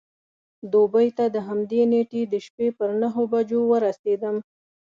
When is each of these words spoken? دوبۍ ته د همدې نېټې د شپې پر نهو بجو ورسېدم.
دوبۍ 0.71 1.07
ته 1.17 1.25
د 1.35 1.37
همدې 1.47 1.81
نېټې 1.91 2.21
د 2.33 2.35
شپې 2.45 2.67
پر 2.77 2.89
نهو 3.01 3.23
بجو 3.33 3.61
ورسېدم. 3.71 4.35